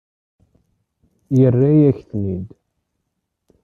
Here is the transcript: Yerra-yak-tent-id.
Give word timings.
Yerra-yak-tent-id. 1.37 2.47